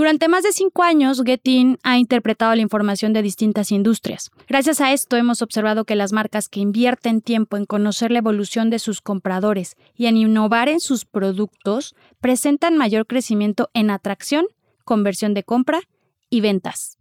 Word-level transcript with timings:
Durante 0.00 0.28
más 0.28 0.44
de 0.44 0.52
cinco 0.52 0.82
años, 0.82 1.22
Getin 1.26 1.76
ha 1.82 1.98
interpretado 1.98 2.54
la 2.54 2.62
información 2.62 3.12
de 3.12 3.20
distintas 3.20 3.70
industrias. 3.70 4.30
Gracias 4.48 4.80
a 4.80 4.94
esto 4.94 5.18
hemos 5.18 5.42
observado 5.42 5.84
que 5.84 5.94
las 5.94 6.14
marcas 6.14 6.48
que 6.48 6.58
invierten 6.58 7.20
tiempo 7.20 7.58
en 7.58 7.66
conocer 7.66 8.10
la 8.10 8.20
evolución 8.20 8.70
de 8.70 8.78
sus 8.78 9.02
compradores 9.02 9.76
y 9.94 10.06
en 10.06 10.16
innovar 10.16 10.70
en 10.70 10.80
sus 10.80 11.04
productos 11.04 11.94
presentan 12.18 12.78
mayor 12.78 13.06
crecimiento 13.06 13.68
en 13.74 13.90
atracción, 13.90 14.46
conversión 14.86 15.34
de 15.34 15.42
compra 15.42 15.80
y 16.30 16.40
ventas. 16.40 16.96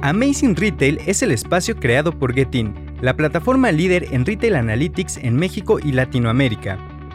Amazing 0.00 0.56
Retail 0.56 0.98
es 1.06 1.22
el 1.22 1.30
espacio 1.30 1.76
creado 1.76 2.18
por 2.18 2.32
Getin, 2.32 2.74
la 3.02 3.18
plataforma 3.18 3.70
líder 3.70 4.14
en 4.14 4.24
Retail 4.24 4.56
Analytics 4.56 5.18
en 5.18 5.36
México 5.36 5.78
y 5.78 5.92
Latinoamérica 5.92 6.91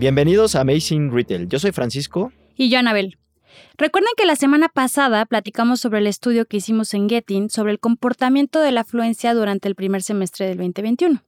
Bienvenidos 0.00 0.54
a 0.54 0.62
Amazing 0.62 1.12
Retail. 1.12 1.46
Yo 1.46 1.58
soy 1.58 1.72
Francisco. 1.72 2.32
Y 2.56 2.70
yo, 2.70 2.78
Anabel. 2.78 3.18
Recuerden 3.76 4.08
que 4.16 4.24
la 4.24 4.34
semana 4.34 4.70
pasada 4.70 5.26
platicamos 5.26 5.78
sobre 5.78 5.98
el 5.98 6.06
estudio 6.06 6.46
que 6.46 6.56
hicimos 6.56 6.94
en 6.94 7.06
Getting 7.06 7.50
sobre 7.50 7.72
el 7.72 7.80
comportamiento 7.80 8.60
de 8.60 8.72
la 8.72 8.80
afluencia 8.80 9.34
durante 9.34 9.68
el 9.68 9.74
primer 9.74 10.02
semestre 10.02 10.46
del 10.46 10.56
2021. 10.56 11.22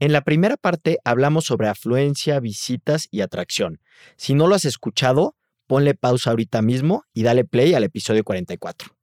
En 0.00 0.12
la 0.12 0.20
primera 0.20 0.58
parte 0.58 0.98
hablamos 1.02 1.46
sobre 1.46 1.68
afluencia, 1.68 2.38
visitas 2.40 3.08
y 3.10 3.22
atracción. 3.22 3.80
Si 4.16 4.34
no 4.34 4.48
lo 4.48 4.54
has 4.54 4.66
escuchado, 4.66 5.34
ponle 5.66 5.94
pausa 5.94 6.28
ahorita 6.28 6.60
mismo 6.60 7.04
y 7.14 7.22
dale 7.22 7.46
play 7.46 7.72
al 7.72 7.84
episodio 7.84 8.22
44. 8.22 8.99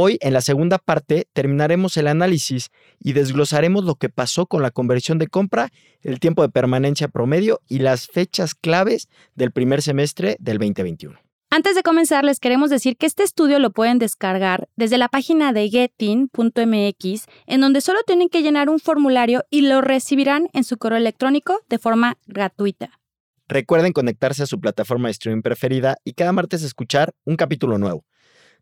Hoy, 0.00 0.16
en 0.20 0.32
la 0.32 0.42
segunda 0.42 0.78
parte, 0.78 1.26
terminaremos 1.32 1.96
el 1.96 2.06
análisis 2.06 2.70
y 3.00 3.14
desglosaremos 3.14 3.84
lo 3.84 3.96
que 3.96 4.08
pasó 4.08 4.46
con 4.46 4.62
la 4.62 4.70
conversión 4.70 5.18
de 5.18 5.26
compra, 5.26 5.70
el 6.02 6.20
tiempo 6.20 6.42
de 6.42 6.50
permanencia 6.50 7.08
promedio 7.08 7.62
y 7.66 7.80
las 7.80 8.06
fechas 8.06 8.54
claves 8.54 9.08
del 9.34 9.50
primer 9.50 9.82
semestre 9.82 10.36
del 10.38 10.58
2021. 10.58 11.18
Antes 11.50 11.74
de 11.74 11.82
comenzar, 11.82 12.24
les 12.24 12.38
queremos 12.38 12.70
decir 12.70 12.96
que 12.96 13.06
este 13.06 13.24
estudio 13.24 13.58
lo 13.58 13.72
pueden 13.72 13.98
descargar 13.98 14.68
desde 14.76 14.98
la 14.98 15.08
página 15.08 15.52
de 15.52 15.68
getin.mx, 15.68 17.24
en 17.48 17.60
donde 17.60 17.80
solo 17.80 17.98
tienen 18.06 18.28
que 18.28 18.42
llenar 18.42 18.68
un 18.68 18.78
formulario 18.78 19.42
y 19.50 19.62
lo 19.62 19.80
recibirán 19.80 20.48
en 20.52 20.62
su 20.62 20.78
correo 20.78 20.98
electrónico 20.98 21.58
de 21.68 21.78
forma 21.80 22.18
gratuita. 22.28 23.00
Recuerden 23.48 23.92
conectarse 23.92 24.44
a 24.44 24.46
su 24.46 24.60
plataforma 24.60 25.08
de 25.08 25.12
streaming 25.12 25.42
preferida 25.42 25.96
y 26.04 26.12
cada 26.12 26.30
martes 26.30 26.62
escuchar 26.62 27.14
un 27.24 27.34
capítulo 27.34 27.78
nuevo. 27.78 28.04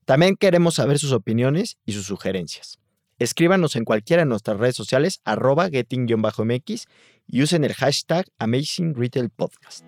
También 0.07 0.37
queremos 0.37 0.77
saber 0.77 1.01
sus 1.01 1.11
opiniones 1.11 1.79
y 1.85 1.93
sus 1.93 2.07
sugerencias. 2.07 2.79
Escríbanos 3.19 3.75
en 3.75 3.85
cualquiera 3.85 4.23
de 4.23 4.29
nuestras 4.29 4.57
redes 4.57 4.77
sociales, 4.77 5.21
arroba 5.25 5.69
getting-mx 5.69 6.85
y 7.27 7.43
usen 7.43 7.65
el 7.65 7.75
hashtag 7.75 8.25
Amazing 8.39 8.95
Retail 8.95 9.31
Podcast. 9.31 9.84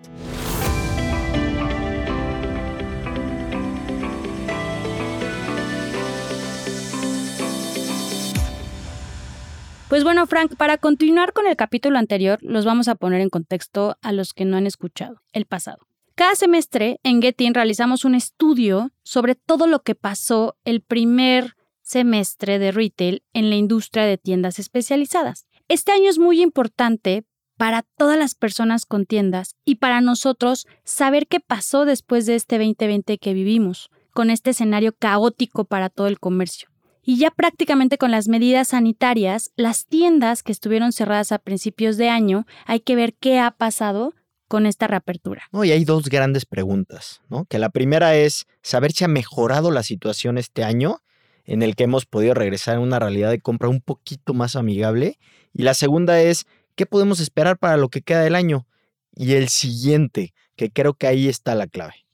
Pues 9.87 10.03
bueno, 10.03 10.27
Frank, 10.27 10.57
para 10.57 10.77
continuar 10.77 11.31
con 11.31 11.47
el 11.47 11.55
capítulo 11.55 11.97
anterior, 11.97 12.39
los 12.41 12.65
vamos 12.65 12.89
a 12.89 12.95
poner 12.95 13.21
en 13.21 13.29
contexto 13.29 13.95
a 14.01 14.11
los 14.11 14.33
que 14.33 14.43
no 14.43 14.57
han 14.57 14.67
escuchado 14.67 15.21
el 15.31 15.45
pasado. 15.45 15.88
Cada 16.19 16.35
semestre 16.35 16.99
en 17.03 17.21
Getin 17.21 17.53
realizamos 17.53 18.03
un 18.03 18.13
estudio 18.13 18.91
sobre 19.03 19.35
todo 19.35 19.67
lo 19.67 19.83
que 19.83 19.95
pasó 19.95 20.57
el 20.65 20.81
primer 20.81 21.55
semestre 21.81 22.59
de 22.59 22.73
retail 22.73 23.23
en 23.31 23.49
la 23.49 23.55
industria 23.55 24.03
de 24.03 24.17
tiendas 24.17 24.59
especializadas. 24.59 25.47
Este 25.69 25.93
año 25.93 26.09
es 26.09 26.19
muy 26.19 26.41
importante 26.41 27.23
para 27.55 27.83
todas 27.95 28.19
las 28.19 28.35
personas 28.35 28.85
con 28.85 29.05
tiendas 29.05 29.55
y 29.63 29.75
para 29.75 30.01
nosotros 30.01 30.67
saber 30.83 31.25
qué 31.25 31.39
pasó 31.39 31.85
después 31.85 32.25
de 32.25 32.35
este 32.35 32.57
2020 32.57 33.17
que 33.17 33.33
vivimos, 33.33 33.89
con 34.11 34.29
este 34.29 34.49
escenario 34.49 34.91
caótico 34.91 35.63
para 35.63 35.87
todo 35.87 36.07
el 36.07 36.19
comercio. 36.19 36.67
Y 37.01 37.17
ya 37.17 37.31
prácticamente 37.31 37.97
con 37.97 38.11
las 38.11 38.27
medidas 38.27 38.67
sanitarias, 38.67 39.51
las 39.55 39.85
tiendas 39.85 40.43
que 40.43 40.51
estuvieron 40.51 40.91
cerradas 40.91 41.31
a 41.31 41.39
principios 41.39 41.95
de 41.95 42.09
año, 42.09 42.45
hay 42.65 42.81
que 42.81 42.97
ver 42.97 43.13
qué 43.13 43.39
ha 43.39 43.51
pasado 43.51 44.13
con 44.49 44.65
esta 44.65 44.87
reapertura? 44.87 45.43
No, 45.53 45.63
y 45.63 45.71
hay 45.71 45.85
dos 45.85 46.09
grandes 46.09 46.45
preguntas, 46.45 47.21
¿no? 47.29 47.45
Que 47.45 47.59
la 47.59 47.69
primera 47.69 48.17
es 48.17 48.47
saber 48.61 48.91
si 48.91 49.05
ha 49.05 49.07
mejorado 49.07 49.71
la 49.71 49.83
situación 49.83 50.37
este 50.37 50.65
año 50.65 51.01
en 51.45 51.61
el 51.61 51.75
que 51.75 51.85
hemos 51.85 52.05
podido 52.05 52.33
regresar 52.33 52.75
a 52.75 52.79
una 52.81 52.99
realidad 52.99 53.29
de 53.29 53.39
compra 53.39 53.69
un 53.69 53.79
poquito 53.79 54.33
más 54.33 54.55
amigable. 54.55 55.17
Y 55.53 55.63
la 55.63 55.73
segunda 55.73 56.21
es, 56.21 56.45
¿qué 56.75 56.85
podemos 56.85 57.19
esperar 57.19 57.57
para 57.57 57.77
lo 57.77 57.89
que 57.89 58.01
queda 58.01 58.21
del 58.21 58.35
año? 58.35 58.67
Y 59.15 59.33
el 59.33 59.49
siguiente, 59.49 60.33
que 60.55 60.71
creo 60.71 60.95
que 60.95 61.07
ahí 61.07 61.29
está 61.29 61.55
la 61.55 61.67
clave. 61.67 62.05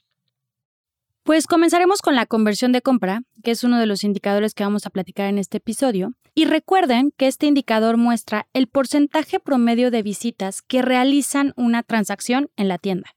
Pues 1.26 1.48
comenzaremos 1.48 2.04
con 2.04 2.14
la 2.14 2.28
conversión 2.28 2.72
de 2.72 2.84
compra, 2.84 3.24
que 3.44 3.50
es 3.50 3.64
uno 3.64 3.80
de 3.80 3.88
los 3.88 4.04
indicadores 4.04 4.54
que 4.54 4.64
vamos 4.64 4.86
a 4.86 4.92
platicar 4.92 5.28
en 5.28 5.40
este 5.40 5.58
episodio. 5.58 6.14
Y 6.36 6.46
recuerden 6.46 7.12
que 7.18 7.26
este 7.26 7.48
indicador 7.48 7.98
muestra 7.98 8.46
el 8.54 8.68
porcentaje 8.68 9.40
promedio 9.40 9.90
de 9.90 10.04
visitas 10.04 10.62
que 10.62 10.84
realizan 10.84 11.52
una 11.56 11.82
transacción 11.82 12.52
en 12.58 12.68
la 12.68 12.78
tienda. 12.78 13.10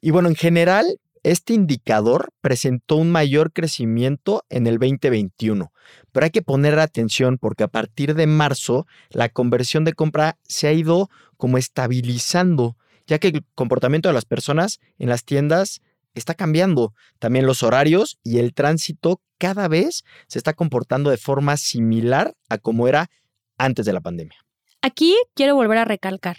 Y 0.00 0.12
bueno, 0.12 0.28
en 0.28 0.36
general, 0.36 1.00
este 1.24 1.52
indicador 1.52 2.28
presentó 2.40 2.94
un 2.94 3.10
mayor 3.10 3.52
crecimiento 3.52 4.44
en 4.48 4.68
el 4.68 4.78
2021, 4.78 5.72
pero 6.12 6.24
hay 6.24 6.30
que 6.30 6.42
poner 6.42 6.78
atención 6.78 7.36
porque 7.36 7.64
a 7.64 7.68
partir 7.68 8.14
de 8.14 8.28
marzo 8.28 8.86
la 9.08 9.28
conversión 9.28 9.82
de 9.82 9.94
compra 9.94 10.38
se 10.46 10.68
ha 10.68 10.72
ido 10.72 11.10
como 11.36 11.58
estabilizando, 11.58 12.76
ya 13.08 13.18
que 13.18 13.26
el 13.26 13.44
comportamiento 13.56 14.08
de 14.08 14.14
las 14.14 14.24
personas 14.24 14.78
en 15.00 15.08
las 15.08 15.24
tiendas 15.24 15.82
está 16.14 16.34
cambiando. 16.34 16.92
También 17.18 17.46
los 17.46 17.62
horarios 17.62 18.18
y 18.22 18.38
el 18.38 18.54
tránsito 18.54 19.20
cada 19.38 19.68
vez 19.68 20.04
se 20.28 20.38
está 20.38 20.52
comportando 20.52 21.10
de 21.10 21.16
forma 21.16 21.56
similar 21.56 22.34
a 22.48 22.58
como 22.58 22.88
era 22.88 23.10
antes 23.58 23.86
de 23.86 23.92
la 23.92 24.00
pandemia. 24.00 24.38
Aquí 24.82 25.16
quiero 25.34 25.54
volver 25.54 25.78
a 25.78 25.84
recalcar. 25.84 26.38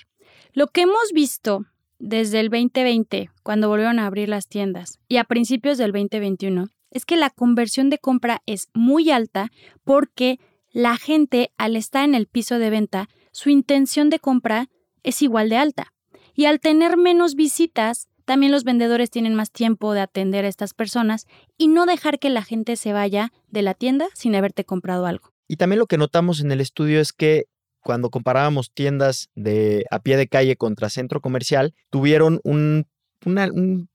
Lo 0.54 0.68
que 0.68 0.82
hemos 0.82 1.12
visto 1.14 1.66
desde 2.00 2.40
el 2.40 2.50
2020, 2.50 3.30
cuando 3.44 3.70
volvieron 3.70 4.00
a 4.00 4.08
abrir 4.08 4.28
las 4.28 4.48
tiendas, 4.48 5.00
y 5.08 5.18
a 5.18 5.24
principios 5.24 5.78
del 5.78 5.92
2021, 5.92 6.68
es 6.90 7.06
que 7.06 7.16
la 7.16 7.30
conversión 7.30 7.90
de 7.90 8.00
compra 8.00 8.42
es 8.46 8.68
muy 8.74 9.12
alta 9.12 9.50
porque 9.84 10.40
la 10.72 10.98
gente, 10.98 11.52
al 11.58 11.76
estar 11.76 12.04
en 12.04 12.16
el 12.16 12.28
piso 12.28 12.58
de 12.60 12.70
venta, 12.70 13.08
su 13.32 13.50
intención 13.50 14.10
de 14.10 14.20
compra 14.20 14.68
es 15.04 15.22
igual 15.22 15.50
de 15.50 15.58
alta. 15.58 15.94
Y 16.34 16.46
al 16.46 16.60
tener 16.60 16.98
menos 16.98 17.36
visitas, 17.36 18.08
también 18.26 18.52
los 18.52 18.64
vendedores 18.64 19.10
tienen 19.10 19.36
más 19.36 19.52
tiempo 19.52 19.94
de 19.94 20.02
atender 20.02 20.46
a 20.46 20.48
estas 20.48 20.74
personas 20.74 21.28
y 21.58 21.68
no 21.68 21.86
dejar 21.86 22.20
que 22.20 22.30
la 22.30 22.44
gente 22.44 22.76
se 22.76 22.94
vaya 22.94 23.32
de 23.50 23.62
la 23.62 23.74
tienda 23.74 24.08
sin 24.14 24.36
haberte 24.36 24.66
comprado 24.66 25.06
algo. 25.06 25.32
Y 25.48 25.58
también 25.58 25.80
lo 25.80 25.88
que 25.88 25.98
notamos 25.98 26.42
en 26.42 26.52
el 26.52 26.62
estudio 26.62 27.00
es 27.00 27.14
que 27.14 27.46
cuando 27.82 28.10
comparábamos 28.10 28.72
tiendas 28.72 29.30
de 29.36 29.86
a 29.92 30.00
pie 30.00 30.18
de 30.18 30.28
calle 30.28 30.56
contra 30.56 30.90
centro 30.90 31.20
comercial, 31.20 31.74
tuvieron 31.90 32.40
un, 32.44 32.86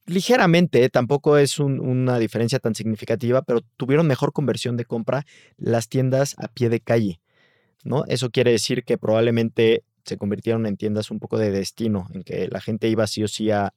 ligeramente, 0.07 0.85
eh, 0.85 0.91
tampoco 0.91 1.39
es 1.39 1.59
una 1.59 2.19
diferencia 2.19 2.59
tan 2.59 2.75
significativa, 2.75 3.43
pero 3.43 3.61
tuvieron 3.77 4.07
mejor 4.07 4.33
conversión 4.33 4.77
de 4.77 4.85
compra 4.85 5.25
las 5.57 5.89
tiendas 5.89 6.35
a 6.39 6.49
pie 6.49 6.69
de 6.69 6.81
calle. 6.81 7.21
¿no? 7.85 8.05
Eso 8.09 8.31
quiere 8.31 8.51
decir 8.51 8.85
que 8.85 8.99
probablemente 8.99 9.85
se 10.07 10.17
convirtieron 10.17 10.67
en 10.67 10.77
tiendas 10.77 11.11
un 11.11 11.19
poco 11.19 11.37
de 11.37 11.51
destino, 11.51 12.09
en 12.15 12.23
que 12.23 12.49
la 12.49 12.61
gente 12.61 12.89
iba 12.89 13.07
sí 13.07 13.25
o 13.25 13.29
sí 13.29 13.51
a, 13.51 13.73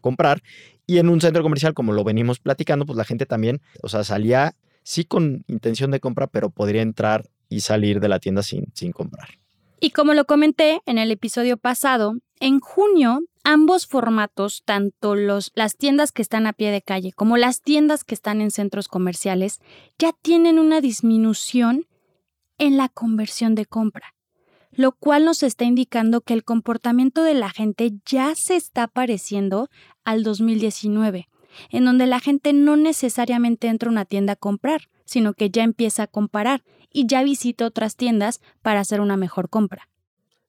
comprar. 0.00 0.42
Y 0.86 0.98
en 0.98 1.08
un 1.08 1.20
centro 1.20 1.42
comercial, 1.42 1.74
como 1.74 1.92
lo 1.92 2.04
venimos 2.04 2.38
platicando, 2.38 2.86
pues 2.86 2.96
la 2.96 3.04
gente 3.04 3.26
también, 3.26 3.60
o 3.82 3.88
sea, 3.88 4.04
salía 4.04 4.54
sí 4.82 5.04
con 5.04 5.44
intención 5.48 5.90
de 5.90 6.00
compra, 6.00 6.26
pero 6.26 6.50
podría 6.50 6.82
entrar 6.82 7.28
y 7.48 7.60
salir 7.60 8.00
de 8.00 8.08
la 8.08 8.18
tienda 8.18 8.42
sin, 8.42 8.66
sin 8.74 8.92
comprar. 8.92 9.28
Y 9.80 9.90
como 9.90 10.14
lo 10.14 10.26
comenté 10.26 10.80
en 10.86 10.98
el 10.98 11.10
episodio 11.10 11.56
pasado, 11.56 12.14
en 12.38 12.60
junio 12.60 13.20
ambos 13.44 13.86
formatos, 13.86 14.62
tanto 14.64 15.14
los, 15.14 15.50
las 15.54 15.76
tiendas 15.76 16.12
que 16.12 16.22
están 16.22 16.46
a 16.46 16.52
pie 16.52 16.70
de 16.70 16.82
calle 16.82 17.12
como 17.12 17.36
las 17.36 17.62
tiendas 17.62 18.04
que 18.04 18.14
están 18.14 18.40
en 18.40 18.50
centros 18.50 18.88
comerciales, 18.88 19.60
ya 19.98 20.12
tienen 20.22 20.58
una 20.58 20.80
disminución 20.80 21.86
en 22.58 22.76
la 22.76 22.88
conversión 22.88 23.54
de 23.54 23.66
compra 23.66 24.14
lo 24.72 24.92
cual 24.92 25.24
nos 25.24 25.42
está 25.42 25.64
indicando 25.64 26.20
que 26.20 26.34
el 26.34 26.44
comportamiento 26.44 27.22
de 27.22 27.34
la 27.34 27.50
gente 27.50 27.92
ya 28.06 28.34
se 28.34 28.56
está 28.56 28.88
pareciendo 28.88 29.68
al 30.04 30.22
2019. 30.22 31.28
en 31.68 31.84
donde 31.84 32.06
la 32.06 32.18
gente 32.18 32.54
no 32.54 32.78
necesariamente 32.78 33.68
entra 33.68 33.90
a 33.90 33.92
una 33.92 34.06
tienda 34.06 34.32
a 34.32 34.36
comprar, 34.36 34.88
sino 35.04 35.34
que 35.34 35.50
ya 35.50 35.62
empieza 35.62 36.04
a 36.04 36.06
comparar 36.06 36.64
y 36.90 37.06
ya 37.06 37.22
visita 37.22 37.66
otras 37.66 37.96
tiendas 37.96 38.40
para 38.62 38.80
hacer 38.80 39.02
una 39.02 39.18
mejor 39.18 39.50
compra. 39.50 39.88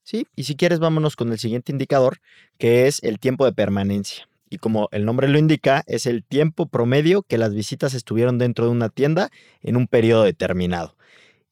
Sí, 0.04 0.28
y 0.36 0.44
si 0.44 0.56
quieres 0.56 0.80
vámonos 0.80 1.16
con 1.16 1.32
el 1.32 1.40
siguiente 1.40 1.72
indicador, 1.72 2.20
que 2.58 2.88
es 2.88 3.04
el 3.04 3.20
tiempo 3.20 3.44
de 3.44 3.54
permanencia. 3.54 4.30
Y 4.50 4.58
como 4.58 4.88
el 4.92 5.06
nombre 5.06 5.28
lo 5.28 5.40
indica, 5.40 5.84
es 5.88 6.06
el 6.06 6.24
tiempo 6.24 6.68
promedio 6.68 7.24
que 7.24 7.38
las 7.38 7.54
visitas 7.54 7.94
estuvieron 7.94 8.38
dentro 8.38 8.66
de 8.66 8.72
una 8.72 8.90
tienda 8.90 9.30
en 9.62 9.78
un 9.78 9.88
periodo 9.88 10.24
determinado. 10.24 10.96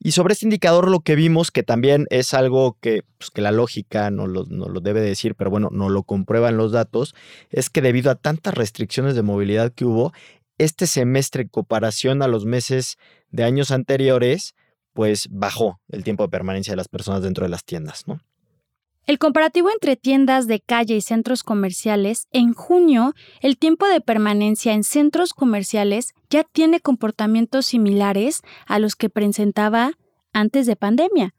Y 0.03 0.13
sobre 0.13 0.33
este 0.33 0.48
indicador 0.48 0.89
lo 0.89 1.01
que 1.01 1.15
vimos, 1.15 1.51
que 1.51 1.62
también 1.62 2.07
es 2.09 2.33
algo 2.33 2.75
que, 2.81 3.03
pues, 3.19 3.30
que 3.30 3.42
la 3.42 3.51
lógica 3.51 4.09
no 4.09 4.25
lo, 4.25 4.45
no 4.45 4.68
lo, 4.68 4.80
debe 4.80 5.00
decir, 5.00 5.36
pero 5.36 5.51
bueno, 5.51 5.69
no 5.71 5.89
lo 5.89 6.01
comprueban 6.01 6.57
los 6.57 6.71
datos, 6.71 7.13
es 7.51 7.69
que 7.69 7.83
debido 7.83 8.09
a 8.09 8.15
tantas 8.15 8.56
restricciones 8.56 9.13
de 9.13 9.21
movilidad 9.21 9.71
que 9.71 9.86
hubo, 9.86 10.12
este 10.57 10.88
semestre 10.88 11.44
en 11.44 11.50
comparación 11.50 12.24
a 12.24 12.27
los 12.27 12.45
meses 12.45 12.98
de 13.30 13.44
años 13.44 13.69
anteriores, 13.69 14.56
pues 14.94 15.27
bajó 15.30 15.80
el 15.89 16.04
tiempo 16.04 16.24
de 16.24 16.30
permanencia 16.30 16.71
de 16.71 16.77
las 16.77 16.88
personas 16.88 17.21
dentro 17.21 17.45
de 17.45 17.50
las 17.50 17.63
tiendas, 17.63 18.07
¿no? 18.07 18.21
El 19.07 19.18
comparativo 19.18 19.69
entre 19.71 19.95
tiendas 19.95 20.48
de 20.48 20.59
calle 20.59 20.95
y 20.95 21.01
centros 21.01 21.44
comerciales, 21.44 22.27
en 22.31 22.53
junio, 22.53 23.13
el 23.42 23.57
tiempo 23.57 23.88
de 23.88 24.00
permanencia 24.00 24.74
en 24.74 24.83
centros 24.83 25.33
comerciales 25.33 26.13
ya 26.30 26.44
tiene 26.44 26.80
comportamientos 26.80 27.65
similares 27.65 28.42
a 28.68 28.77
los 28.80 28.95
que 28.95 29.09
presentaba 29.09 29.94
antes 30.33 30.68
de 30.68 30.75
pandemia. 30.75 31.33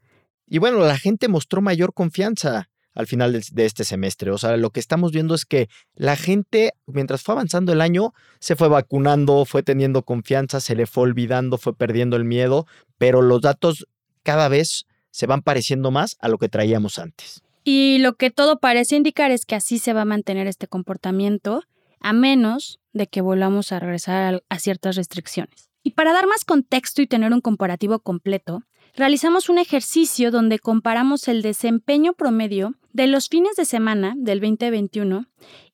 Y 0.47 0.59
bueno, 0.59 0.79
la 0.79 0.97
gente 0.97 1.29
mostró 1.29 1.61
mayor 1.61 1.93
confianza 1.93 2.69
al 2.93 3.07
final 3.07 3.31
de, 3.31 3.65
este 3.65 3.83
semestre. 3.85 4.31
O 4.31 4.37
sea, 4.37 4.57
lo 4.57 4.69
que 4.69 4.79
estamos 4.79 5.11
viendo 5.11 5.33
es 5.33 5.45
que 5.45 5.67
la 5.95 6.15
gente, 6.15 6.73
mientras 6.85 7.23
fue 7.23 7.33
avanzando 7.33 7.73
el 7.73 7.81
año, 7.81 8.13
se 8.39 8.55
fue 8.55 8.67
vacunando, 8.67 9.45
fue 9.45 9.63
teniendo 9.63 10.03
confianza, 10.03 10.59
se 10.59 10.75
le 10.75 10.85
fue 10.85 11.03
olvidando, 11.03 11.57
fue 11.57 11.75
perdiendo 11.75 12.17
el 12.17 12.25
miedo, 12.25 12.67
pero 12.97 13.21
los 13.21 13.41
datos 13.41 13.87
cada 14.21 14.47
vez 14.47 14.85
se 15.11 15.27
van 15.27 15.41
pareciendo 15.41 15.91
más 15.91 16.17
a 16.19 16.27
lo 16.27 16.37
que 16.37 16.49
traíamos 16.49 16.99
antes. 16.99 17.42
Y 17.63 17.99
lo 17.99 18.15
que 18.15 18.29
todo 18.29 18.59
parece 18.59 18.95
indicar 18.95 19.31
es 19.31 19.45
que 19.45 19.55
así 19.55 19.79
se 19.79 19.93
va 19.93 20.01
a 20.01 20.05
mantener 20.05 20.47
este 20.47 20.67
comportamiento, 20.67 21.63
a 21.99 22.11
menos 22.11 22.79
de 22.91 23.07
que 23.07 23.21
volvamos 23.21 23.71
a 23.71 23.79
regresar 23.79 24.43
a, 24.49 24.59
ciertas 24.59 24.95
restricciones. 24.95 25.69
Y 25.81 25.91
para 25.91 26.13
dar 26.13 26.27
más 26.27 26.45
contexto 26.45 27.01
y 27.01 27.07
tener 27.07 27.31
un 27.31 27.41
comparativo 27.41 27.99
completo, 27.99 28.63
realizamos 28.95 29.49
un 29.49 29.57
ejercicio 29.57 30.29
donde 30.29 30.59
comparamos 30.59 31.27
el 31.27 31.41
desempeño 31.41 32.13
promedio 32.13 32.75
de 32.91 33.07
los 33.07 33.29
fines 33.29 33.55
de 33.55 33.65
semana 33.65 34.13
del 34.17 34.39
2021 34.39 35.25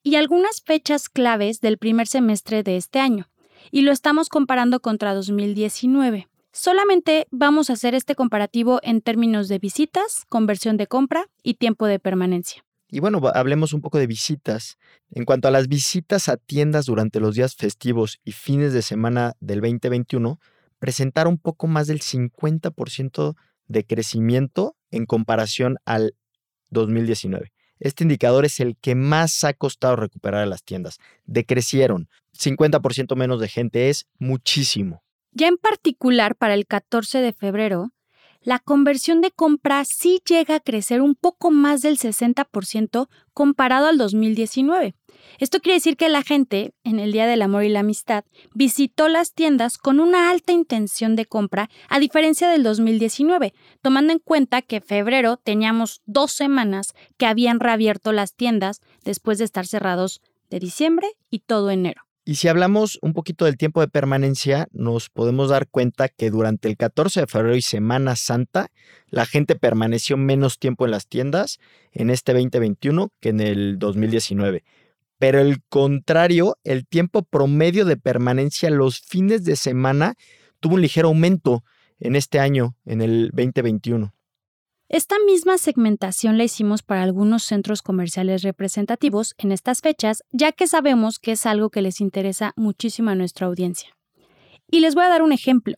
y 0.03 0.15
algunas 0.15 0.61
fechas 0.61 1.09
claves 1.09 1.59
del 1.59 1.77
primer 1.77 2.07
semestre 2.07 2.63
de 2.63 2.77
este 2.77 2.99
año, 2.99 3.29
y 3.71 3.81
lo 3.81 3.91
estamos 3.91 4.29
comparando 4.29 4.79
contra 4.79 5.13
2019. 5.13 6.27
Solamente 6.51 7.27
vamos 7.29 7.69
a 7.69 7.73
hacer 7.73 7.93
este 7.93 8.15
comparativo 8.15 8.79
en 8.83 9.01
términos 9.01 9.47
de 9.47 9.59
visitas, 9.59 10.25
conversión 10.29 10.77
de 10.77 10.87
compra 10.87 11.27
y 11.43 11.55
tiempo 11.55 11.85
de 11.85 11.99
permanencia. 11.99 12.65
Y 12.91 13.01
bueno, 13.01 13.21
hablemos 13.35 13.73
un 13.73 13.81
poco 13.81 13.99
de 13.99 14.07
visitas. 14.07 14.77
En 15.11 15.25
cuanto 15.25 15.47
a 15.47 15.51
las 15.51 15.67
visitas 15.67 16.27
a 16.27 16.37
tiendas 16.37 16.87
durante 16.87 17.19
los 17.19 17.35
días 17.35 17.55
festivos 17.55 18.19
y 18.23 18.31
fines 18.31 18.73
de 18.73 18.81
semana 18.81 19.33
del 19.39 19.61
2021, 19.61 20.39
presentaron 20.79 21.37
poco 21.37 21.67
más 21.67 21.85
del 21.85 21.99
50% 21.99 23.35
de 23.67 23.85
crecimiento 23.85 24.75
en 24.89 25.05
comparación 25.05 25.77
al 25.85 26.15
2019. 26.71 27.51
Este 27.79 28.03
indicador 28.03 28.45
es 28.45 28.59
el 28.59 28.75
que 28.75 28.95
más 28.95 29.43
ha 29.43 29.53
costado 29.53 29.95
recuperar 29.95 30.41
a 30.41 30.47
las 30.47 30.63
tiendas. 30.63 30.97
Decrecieron. 31.25 32.09
50% 32.37 33.15
menos 33.15 33.39
de 33.39 33.47
gente 33.49 33.89
es 33.89 34.07
muchísimo. 34.17 35.03
Ya 35.31 35.47
en 35.47 35.57
particular 35.57 36.35
para 36.35 36.53
el 36.53 36.65
14 36.65 37.19
de 37.19 37.33
febrero, 37.33 37.91
la 38.41 38.59
conversión 38.59 39.19
de 39.19 39.31
compra 39.31 39.83
sí 39.83 40.21
llega 40.25 40.55
a 40.55 40.59
crecer 40.61 41.01
un 41.01 41.13
poco 41.15 41.51
más 41.51 41.81
del 41.81 41.97
60% 41.97 43.09
comparado 43.33 43.87
al 43.87 43.97
2019. 43.97 44.95
Esto 45.39 45.59
quiere 45.59 45.75
decir 45.75 45.97
que 45.97 46.07
la 46.07 46.23
gente, 46.23 46.73
en 46.83 46.99
el 46.99 47.11
Día 47.11 47.27
del 47.27 47.41
Amor 47.41 47.65
y 47.65 47.69
la 47.69 47.81
Amistad, 47.81 48.23
visitó 48.53 49.09
las 49.09 49.33
tiendas 49.33 49.77
con 49.77 49.99
una 49.99 50.29
alta 50.29 50.53
intención 50.53 51.17
de 51.17 51.25
compra, 51.25 51.69
a 51.89 51.99
diferencia 51.99 52.49
del 52.49 52.63
2019, 52.63 53.53
tomando 53.81 54.13
en 54.13 54.19
cuenta 54.19 54.61
que 54.61 54.81
febrero 54.81 55.37
teníamos 55.37 56.01
dos 56.05 56.31
semanas 56.31 56.93
que 57.17 57.25
habían 57.25 57.59
reabierto 57.59 58.13
las 58.13 58.33
tiendas 58.33 58.81
después 59.03 59.37
de 59.37 59.45
estar 59.45 59.67
cerrados 59.67 60.21
de 60.49 60.59
diciembre 60.59 61.09
y 61.29 61.39
todo 61.39 61.71
enero. 61.71 62.08
Y 62.29 62.35
si 62.35 62.47
hablamos 62.47 62.99
un 63.01 63.13
poquito 63.13 63.45
del 63.45 63.57
tiempo 63.57 63.81
de 63.81 63.87
permanencia, 63.87 64.67
nos 64.71 65.09
podemos 65.09 65.49
dar 65.49 65.67
cuenta 65.67 66.09
que 66.09 66.29
durante 66.29 66.67
el 66.67 66.77
14 66.77 67.21
de 67.21 67.25
febrero 67.25 67.55
y 67.55 67.63
Semana 67.63 68.15
Santa, 68.15 68.67
la 69.07 69.25
gente 69.25 69.55
permaneció 69.55 70.15
menos 70.15 70.59
tiempo 70.59 70.85
en 70.85 70.91
las 70.91 71.07
tiendas 71.07 71.57
en 71.91 72.11
este 72.11 72.33
2021 72.33 73.11
que 73.19 73.29
en 73.29 73.39
el 73.39 73.79
2019. 73.79 74.63
Pero 75.17 75.39
el 75.39 75.63
contrario, 75.69 76.55
el 76.63 76.85
tiempo 76.85 77.23
promedio 77.23 77.83
de 77.83 77.97
permanencia 77.97 78.69
los 78.69 78.99
fines 78.99 79.43
de 79.43 79.55
semana 79.55 80.13
tuvo 80.59 80.75
un 80.75 80.83
ligero 80.83 81.07
aumento 81.07 81.63
en 81.99 82.15
este 82.15 82.39
año, 82.39 82.75
en 82.85 83.01
el 83.01 83.31
2021. 83.33 84.13
Esta 84.91 85.17
misma 85.23 85.59
segmentación 85.59 86.39
la 86.39 86.45
hicimos 86.45 86.81
para 86.81 87.03
algunos 87.03 87.43
centros 87.43 87.83
comerciales 87.83 88.41
representativos 88.41 89.35
en 89.37 89.51
estas 89.51 89.81
fechas, 89.81 90.23
ya 90.31 90.51
que 90.51 90.65
sabemos 90.65 91.19
que 91.19 91.33
es 91.33 91.45
algo 91.45 91.69
que 91.69 91.83
les 91.83 92.01
interesa 92.01 92.53
muchísimo 92.55 93.11
a 93.11 93.15
nuestra 93.15 93.45
audiencia. 93.45 93.95
Y 94.65 94.79
les 94.79 94.95
voy 94.95 95.03
a 95.03 95.09
dar 95.09 95.21
un 95.21 95.31
ejemplo. 95.31 95.75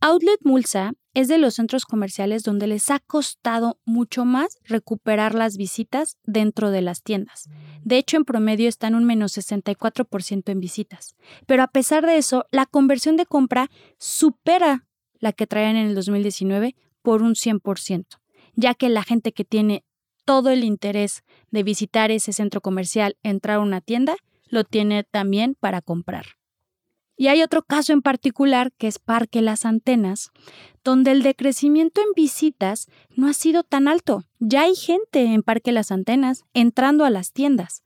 Outlet 0.00 0.38
Mulsa 0.44 0.92
es 1.14 1.26
de 1.26 1.38
los 1.38 1.54
centros 1.54 1.84
comerciales 1.84 2.44
donde 2.44 2.68
les 2.68 2.92
ha 2.92 3.00
costado 3.00 3.80
mucho 3.84 4.24
más 4.24 4.60
recuperar 4.62 5.34
las 5.34 5.56
visitas 5.56 6.16
dentro 6.22 6.70
de 6.70 6.82
las 6.82 7.02
tiendas. 7.02 7.48
De 7.82 7.98
hecho, 7.98 8.18
en 8.18 8.24
promedio 8.24 8.68
están 8.68 8.94
un 8.94 9.04
menos 9.04 9.36
64% 9.36 10.52
en 10.52 10.60
visitas. 10.60 11.16
Pero 11.48 11.64
a 11.64 11.68
pesar 11.72 12.06
de 12.06 12.18
eso, 12.18 12.46
la 12.52 12.66
conversión 12.66 13.16
de 13.16 13.26
compra 13.26 13.68
supera 13.98 14.86
la 15.18 15.32
que 15.32 15.48
traían 15.48 15.74
en 15.74 15.88
el 15.88 15.96
2019 15.96 16.76
por 17.02 17.22
un 17.22 17.34
100% 17.34 18.06
ya 18.58 18.74
que 18.74 18.88
la 18.88 19.04
gente 19.04 19.30
que 19.30 19.44
tiene 19.44 19.84
todo 20.24 20.50
el 20.50 20.64
interés 20.64 21.22
de 21.52 21.62
visitar 21.62 22.10
ese 22.10 22.32
centro 22.32 22.60
comercial, 22.60 23.16
entrar 23.22 23.58
a 23.58 23.60
una 23.60 23.80
tienda, 23.80 24.16
lo 24.48 24.64
tiene 24.64 25.04
también 25.04 25.54
para 25.54 25.80
comprar. 25.80 26.26
Y 27.16 27.28
hay 27.28 27.42
otro 27.42 27.62
caso 27.62 27.92
en 27.92 28.02
particular 28.02 28.72
que 28.76 28.88
es 28.88 28.98
Parque 28.98 29.42
Las 29.42 29.64
Antenas, 29.64 30.30
donde 30.82 31.12
el 31.12 31.22
decrecimiento 31.22 32.00
en 32.00 32.08
visitas 32.16 32.88
no 33.14 33.28
ha 33.28 33.32
sido 33.32 33.62
tan 33.62 33.86
alto. 33.86 34.24
Ya 34.40 34.62
hay 34.62 34.74
gente 34.74 35.22
en 35.22 35.44
Parque 35.44 35.70
Las 35.70 35.92
Antenas 35.92 36.44
entrando 36.52 37.04
a 37.04 37.10
las 37.10 37.32
tiendas, 37.32 37.84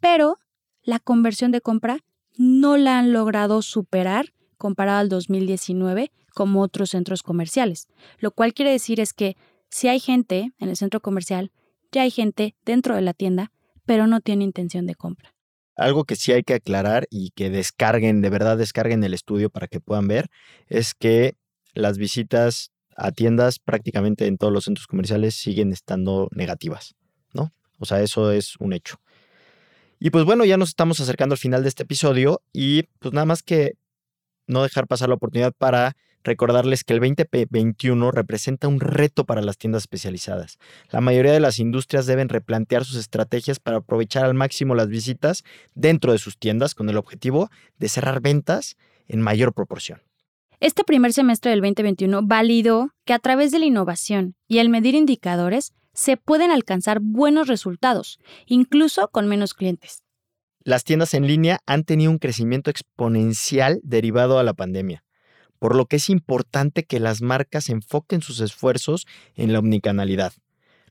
pero 0.00 0.38
la 0.82 1.00
conversión 1.00 1.50
de 1.50 1.60
compra 1.60 1.98
no 2.36 2.78
la 2.78 2.98
han 2.98 3.12
logrado 3.12 3.60
superar 3.60 4.32
comparado 4.56 5.00
al 5.00 5.10
2019 5.10 6.10
como 6.34 6.62
otros 6.62 6.90
centros 6.90 7.22
comerciales, 7.22 7.88
lo 8.18 8.30
cual 8.30 8.54
quiere 8.54 8.70
decir 8.70 9.00
es 9.00 9.12
que 9.12 9.36
si 9.74 9.88
hay 9.88 9.98
gente 9.98 10.52
en 10.60 10.68
el 10.68 10.76
centro 10.76 11.00
comercial, 11.00 11.50
ya 11.90 12.02
hay 12.02 12.12
gente 12.12 12.54
dentro 12.64 12.94
de 12.94 13.00
la 13.00 13.12
tienda, 13.12 13.50
pero 13.84 14.06
no 14.06 14.20
tiene 14.20 14.44
intención 14.44 14.86
de 14.86 14.94
compra. 14.94 15.34
Algo 15.74 16.04
que 16.04 16.14
sí 16.14 16.30
hay 16.30 16.44
que 16.44 16.54
aclarar 16.54 17.08
y 17.10 17.30
que 17.30 17.50
descarguen, 17.50 18.20
de 18.20 18.30
verdad 18.30 18.56
descarguen 18.56 19.02
el 19.02 19.14
estudio 19.14 19.50
para 19.50 19.66
que 19.66 19.80
puedan 19.80 20.06
ver, 20.06 20.28
es 20.68 20.94
que 20.94 21.34
las 21.72 21.98
visitas 21.98 22.70
a 22.96 23.10
tiendas 23.10 23.58
prácticamente 23.58 24.28
en 24.28 24.38
todos 24.38 24.52
los 24.52 24.62
centros 24.62 24.86
comerciales 24.86 25.34
siguen 25.34 25.72
estando 25.72 26.28
negativas, 26.30 26.94
¿no? 27.32 27.52
O 27.80 27.84
sea, 27.84 28.00
eso 28.00 28.30
es 28.30 28.54
un 28.60 28.74
hecho. 28.74 29.00
Y 29.98 30.10
pues 30.10 30.24
bueno, 30.24 30.44
ya 30.44 30.56
nos 30.56 30.68
estamos 30.68 31.00
acercando 31.00 31.32
al 31.32 31.40
final 31.40 31.64
de 31.64 31.70
este 31.70 31.82
episodio 31.82 32.42
y 32.52 32.84
pues 33.00 33.12
nada 33.12 33.24
más 33.24 33.42
que 33.42 33.72
no 34.46 34.62
dejar 34.62 34.86
pasar 34.86 35.08
la 35.08 35.16
oportunidad 35.16 35.52
para 35.56 35.96
recordarles 36.24 36.84
que 36.84 36.94
el 36.94 37.00
2021 37.00 38.10
representa 38.10 38.66
un 38.66 38.80
reto 38.80 39.24
para 39.24 39.42
las 39.42 39.58
tiendas 39.58 39.82
especializadas. 39.82 40.58
La 40.90 41.00
mayoría 41.00 41.32
de 41.32 41.40
las 41.40 41.58
industrias 41.58 42.06
deben 42.06 42.30
replantear 42.30 42.84
sus 42.84 42.96
estrategias 42.96 43.60
para 43.60 43.78
aprovechar 43.78 44.24
al 44.24 44.34
máximo 44.34 44.74
las 44.74 44.88
visitas 44.88 45.44
dentro 45.74 46.12
de 46.12 46.18
sus 46.18 46.38
tiendas 46.38 46.74
con 46.74 46.88
el 46.88 46.96
objetivo 46.96 47.50
de 47.78 47.88
cerrar 47.88 48.20
ventas 48.20 48.76
en 49.06 49.20
mayor 49.20 49.52
proporción. 49.52 50.00
Este 50.60 50.82
primer 50.82 51.12
semestre 51.12 51.50
del 51.50 51.60
2021 51.60 52.22
validó 52.24 52.90
que 53.04 53.12
a 53.12 53.18
través 53.18 53.52
de 53.52 53.58
la 53.58 53.66
innovación 53.66 54.34
y 54.48 54.58
el 54.58 54.70
medir 54.70 54.94
indicadores 54.94 55.74
se 55.92 56.16
pueden 56.16 56.50
alcanzar 56.50 57.00
buenos 57.00 57.48
resultados, 57.48 58.18
incluso 58.46 59.08
con 59.08 59.28
menos 59.28 59.52
clientes. 59.52 60.03
Las 60.64 60.84
tiendas 60.84 61.14
en 61.14 61.26
línea 61.26 61.60
han 61.66 61.84
tenido 61.84 62.10
un 62.10 62.18
crecimiento 62.18 62.70
exponencial 62.70 63.80
derivado 63.84 64.38
a 64.38 64.42
la 64.42 64.54
pandemia 64.54 65.04
por 65.64 65.76
lo 65.76 65.86
que 65.86 65.96
es 65.96 66.10
importante 66.10 66.84
que 66.84 67.00
las 67.00 67.22
marcas 67.22 67.70
enfoquen 67.70 68.20
sus 68.20 68.40
esfuerzos 68.40 69.06
en 69.34 69.50
la 69.54 69.60
omnicanalidad. 69.60 70.34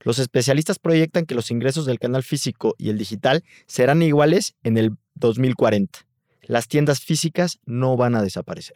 Los 0.01 0.17
especialistas 0.17 0.79
proyectan 0.79 1.27
que 1.27 1.35
los 1.35 1.51
ingresos 1.51 1.85
del 1.85 1.99
canal 1.99 2.23
físico 2.23 2.73
y 2.79 2.89
el 2.89 2.97
digital 2.97 3.43
serán 3.67 4.01
iguales 4.01 4.55
en 4.63 4.79
el 4.79 4.97
2040. 5.13 5.99
las 6.45 6.67
tiendas 6.67 7.01
físicas 7.01 7.59
no 7.65 7.95
van 7.97 8.15
a 8.15 8.23
desaparecer. 8.23 8.75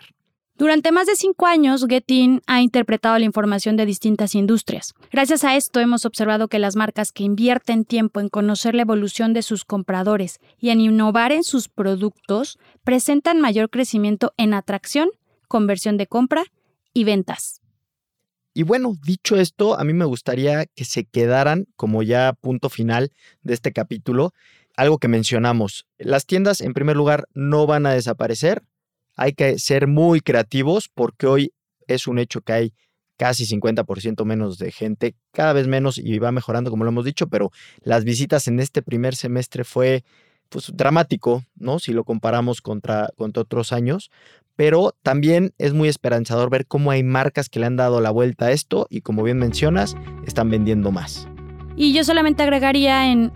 Durante 0.58 0.92
más 0.92 1.06
de 1.06 1.16
cinco 1.16 1.46
años, 1.46 1.86
Getin 1.88 2.42
ha 2.48 2.62
interpretado 2.62 3.20
la 3.20 3.26
información 3.26 3.78
de 3.78 3.86
distintas 3.86 4.34
industrias. 4.34 4.96
Gracias 5.12 5.44
a 5.44 5.56
esto 5.56 5.80
hemos 5.80 6.04
observado 6.04 6.48
que 6.48 6.58
las 6.58 6.76
marcas 6.76 7.12
que 7.12 7.24
invierten 7.24 7.86
tiempo 7.86 8.22
en 8.22 8.30
conocer 8.30 8.74
la 8.74 8.82
evolución 8.82 9.34
de 9.34 9.44
sus 9.44 9.66
compradores 9.66 10.40
y 10.58 10.72
en 10.72 10.82
innovar 10.82 11.32
en 11.32 11.44
sus 11.44 11.70
productos 11.70 12.58
presentan 12.84 13.40
mayor 13.40 13.70
crecimiento 13.70 14.34
en 14.36 14.56
atracción, 14.56 15.10
conversión 15.48 15.96
de 15.96 16.08
compra 16.08 16.44
y 16.92 17.04
ventas. 17.04 17.62
Y 18.56 18.64
bueno, 18.64 18.96
dicho 19.06 19.36
esto, 19.36 19.80
a 19.80 19.84
mí 19.84 19.94
me 19.94 20.06
gustaría 20.06 20.66
que 20.66 20.86
se 20.86 21.06
quedaran 21.06 21.68
como 21.76 22.02
ya 22.02 22.34
punto 22.34 22.70
final 22.70 23.12
de 23.44 23.54
este 23.54 23.74
capítulo, 23.74 24.34
algo 24.76 24.98
que 24.98 25.08
mencionamos. 25.08 25.86
Las 26.00 26.26
tiendas, 26.26 26.62
en 26.62 26.74
primer 26.74 26.96
lugar, 26.96 27.28
no 27.36 27.68
van 27.68 27.86
a 27.86 27.92
desaparecer, 27.92 28.64
hay 29.18 29.34
que 29.34 29.60
ser 29.60 29.88
muy 29.88 30.22
creativos 30.22 30.90
porque 30.94 31.28
hoy 31.28 31.54
es 31.88 32.08
un 32.08 32.20
hecho 32.20 32.42
que 32.42 32.54
hay 32.54 32.74
casi 33.18 33.46
50% 33.46 34.24
menos 34.26 34.60
de 34.60 34.72
gente, 34.72 35.16
cada 35.34 35.52
vez 35.52 35.68
menos 35.68 35.98
y 35.98 36.20
va 36.20 36.32
mejorando 36.32 36.70
como 36.70 36.84
lo 36.84 36.92
hemos 36.92 37.04
dicho, 37.04 37.28
pero 37.28 37.52
las 37.82 38.04
visitas 38.04 38.48
en 38.48 38.60
este 38.60 38.84
primer 38.84 39.16
semestre 39.16 39.64
fue 39.64 40.04
pues 40.50 40.72
dramático, 40.74 41.44
¿no? 41.56 41.80
Si 41.80 41.92
lo 41.92 42.06
comparamos 42.06 42.62
contra, 42.62 43.10
contra 43.18 43.42
otros 43.42 43.74
años, 43.74 44.12
pero 44.56 44.96
también 45.02 45.54
es 45.58 45.74
muy 45.74 45.90
esperanzador 45.90 46.50
ver 46.50 46.68
cómo 46.68 46.92
hay 46.92 47.04
marcas 47.04 47.50
que 47.50 47.60
le 47.60 47.66
han 47.66 47.76
dado 47.76 48.00
la 48.02 48.12
vuelta 48.12 48.46
a 48.46 48.52
esto 48.52 48.88
y 48.90 49.02
como 49.02 49.24
bien 49.24 49.40
mencionas, 49.40 49.96
están 50.26 50.50
vendiendo 50.50 50.92
más. 50.92 51.28
Y 51.76 51.94
yo 51.94 52.04
solamente 52.04 52.44
agregaría 52.44 53.12
en 53.12 53.32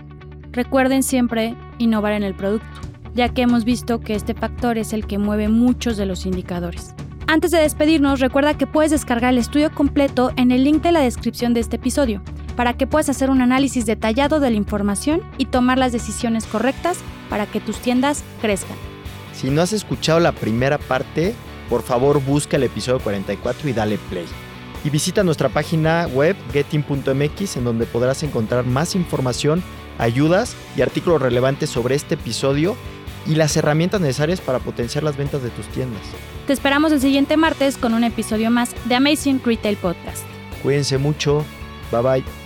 recuerden 0.51 1.03
siempre 1.03 1.55
innovar 1.79 2.13
en 2.13 2.23
el 2.23 2.35
producto 2.35 2.90
ya 3.13 3.29
que 3.29 3.41
hemos 3.41 3.65
visto 3.65 3.99
que 3.99 4.15
este 4.15 4.33
factor 4.33 4.77
es 4.77 4.93
el 4.93 5.05
que 5.05 5.17
mueve 5.17 5.49
muchos 5.49 5.97
de 5.97 6.05
los 6.05 6.25
indicadores. 6.25 6.93
Antes 7.27 7.51
de 7.51 7.59
despedirnos, 7.59 8.19
recuerda 8.19 8.57
que 8.57 8.67
puedes 8.67 8.91
descargar 8.91 9.33
el 9.33 9.39
estudio 9.39 9.71
completo 9.71 10.31
en 10.35 10.51
el 10.51 10.63
link 10.63 10.81
de 10.81 10.91
la 10.91 10.99
descripción 10.99 11.53
de 11.53 11.61
este 11.61 11.77
episodio, 11.77 12.21
para 12.55 12.73
que 12.73 12.87
puedas 12.87 13.09
hacer 13.09 13.29
un 13.29 13.41
análisis 13.41 13.85
detallado 13.85 14.39
de 14.39 14.51
la 14.51 14.57
información 14.57 15.21
y 15.37 15.45
tomar 15.45 15.77
las 15.77 15.93
decisiones 15.93 16.45
correctas 16.45 16.99
para 17.29 17.45
que 17.45 17.61
tus 17.61 17.77
tiendas 17.77 18.23
crezcan. 18.41 18.75
Si 19.33 19.49
no 19.49 19.61
has 19.61 19.71
escuchado 19.71 20.19
la 20.19 20.33
primera 20.33 20.77
parte, 20.77 21.33
por 21.69 21.83
favor 21.83 22.21
busca 22.21 22.57
el 22.57 22.63
episodio 22.63 22.99
44 22.99 23.69
y 23.69 23.73
dale 23.73 23.97
play. 24.09 24.25
Y 24.83 24.89
visita 24.89 25.23
nuestra 25.23 25.47
página 25.47 26.07
web 26.07 26.35
getting.mx 26.51 27.55
en 27.55 27.63
donde 27.63 27.85
podrás 27.85 28.23
encontrar 28.23 28.65
más 28.65 28.93
información, 28.93 29.63
ayudas 29.97 30.55
y 30.75 30.81
artículos 30.81 31.21
relevantes 31.21 31.69
sobre 31.69 31.95
este 31.95 32.15
episodio 32.15 32.75
y 33.25 33.35
las 33.35 33.55
herramientas 33.57 34.01
necesarias 34.01 34.41
para 34.41 34.59
potenciar 34.59 35.03
las 35.03 35.17
ventas 35.17 35.43
de 35.43 35.49
tus 35.49 35.67
tiendas. 35.67 36.01
Te 36.47 36.53
esperamos 36.53 36.91
el 36.91 37.01
siguiente 37.01 37.37
martes 37.37 37.77
con 37.77 37.93
un 37.93 38.03
episodio 38.03 38.51
más 38.51 38.75
de 38.85 38.95
Amazing 38.95 39.41
Retail 39.43 39.77
Podcast. 39.77 40.23
Cuídense 40.63 40.97
mucho. 40.97 41.45
Bye 41.91 42.01
bye. 42.01 42.40